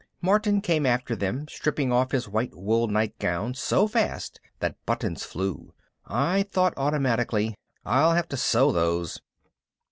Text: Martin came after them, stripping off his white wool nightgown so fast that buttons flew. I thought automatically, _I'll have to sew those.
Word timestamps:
Martin 0.19 0.61
came 0.61 0.87
after 0.87 1.15
them, 1.15 1.47
stripping 1.47 1.91
off 1.91 2.09
his 2.09 2.27
white 2.27 2.55
wool 2.55 2.87
nightgown 2.87 3.53
so 3.53 3.87
fast 3.87 4.41
that 4.59 4.83
buttons 4.83 5.23
flew. 5.25 5.75
I 6.07 6.41
thought 6.49 6.73
automatically, 6.75 7.53
_I'll 7.85 8.15
have 8.15 8.27
to 8.29 8.37
sew 8.37 8.71
those. 8.71 9.21